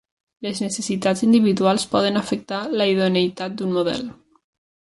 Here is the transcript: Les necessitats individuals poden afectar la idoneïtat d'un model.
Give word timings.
Les 0.45 0.61
necessitats 0.63 1.21
individuals 1.27 1.85
poden 1.93 2.17
afectar 2.23 2.63
la 2.81 2.89
idoneïtat 2.95 3.57
d'un 3.61 3.77
model. 3.79 4.05